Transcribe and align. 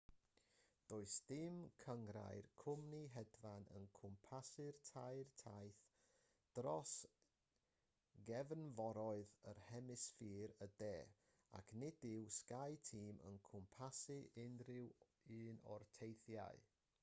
does 0.91 1.11
dim 1.31 1.57
cynghrair 1.81 2.47
cwmni 2.61 3.01
hedfan 3.15 3.67
yn 3.79 3.83
cwmpasu'r 3.97 4.79
tair 4.89 5.29
taith 5.41 5.83
dros 6.61 6.95
gefnforoedd 8.31 9.37
yn 9.53 9.61
hemisffer 9.67 10.55
y 10.69 10.71
de 10.81 10.91
ac 11.61 11.73
nid 11.85 12.09
yw 12.15 12.27
skyteam 12.39 13.23
yn 13.33 13.39
cwmpasu 13.51 14.19
unrhyw 14.47 14.91
un 15.43 15.65
o'r 15.77 15.87
teithiau 16.01 16.69